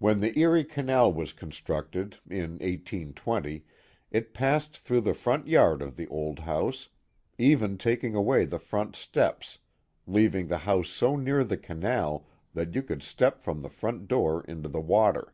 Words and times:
When 0.00 0.18
the 0.18 0.36
Erie 0.36 0.64
Canal 0.64 1.12
was 1.12 1.32
constructed, 1.32 2.18
in 2.28 2.54
1820, 2.54 3.64
it 4.10 4.34
passed 4.34 4.76
through 4.76 5.02
the 5.02 5.14
front 5.14 5.46
yard 5.46 5.80
of 5.80 5.94
the 5.94 6.08
old 6.08 6.40
house, 6.40 6.88
even 7.38 7.78
taking 7.78 8.16
away 8.16 8.46
the 8.46 8.58
front 8.58 8.96
steps, 8.96 9.58
leaving 10.08 10.48
the 10.48 10.58
house 10.58 10.88
so 10.88 11.14
near 11.14 11.44
the 11.44 11.56
canal 11.56 12.26
that 12.52 12.74
you 12.74 12.82
could 12.82 13.04
step 13.04 13.38
from 13.40 13.62
the 13.62 13.70
front 13.70 14.08
door 14.08 14.42
into 14.42 14.68
the 14.68 14.80
water. 14.80 15.32